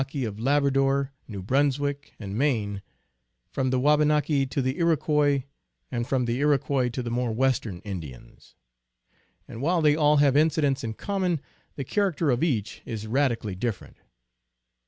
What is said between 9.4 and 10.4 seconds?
And while they all have